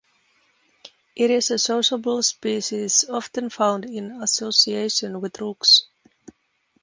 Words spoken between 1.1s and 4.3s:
It is a sociable species often found in